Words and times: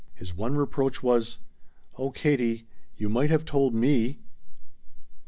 His 0.15 0.33
one 0.35 0.55
reproach 0.55 1.03
was 1.03 1.37
"Oh 1.95 2.09
Katie 2.09 2.65
you 2.97 3.07
might 3.07 3.29
have 3.29 3.45
told 3.45 3.75
me!" 3.75 4.17